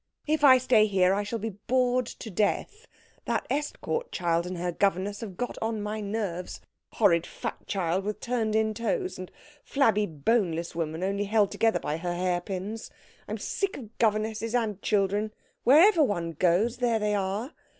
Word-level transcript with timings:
"If 0.25 0.43
I 0.43 0.57
stay 0.57 0.87
here 0.87 1.13
I 1.13 1.21
shall 1.21 1.37
be 1.37 1.59
bored 1.67 2.07
to 2.07 2.31
death 2.31 2.87
that 3.25 3.45
Estcourt 3.51 4.11
child 4.11 4.47
and 4.47 4.57
her 4.57 4.71
governess 4.71 5.19
have 5.21 5.37
got 5.37 5.59
on 5.61 5.75
to 5.75 5.79
my 5.81 5.99
nerves 6.01 6.59
horrid 6.93 7.27
fat 7.27 7.67
child 7.67 8.03
with 8.05 8.19
turned 8.19 8.55
in 8.55 8.73
toes, 8.73 9.19
and 9.19 9.29
flabby, 9.63 10.07
boneless 10.07 10.73
woman, 10.73 11.03
only 11.03 11.25
held 11.25 11.51
together 11.51 11.79
by 11.79 11.97
her 11.97 12.15
hairpins. 12.15 12.89
I 13.27 13.33
am 13.33 13.37
sick 13.37 13.77
of 13.77 13.95
governesses 13.99 14.55
and 14.55 14.81
children 14.81 15.35
wherever 15.65 16.01
one 16.01 16.31
goes, 16.31 16.77
there 16.77 16.97
they 16.97 17.13
are. 17.13 17.53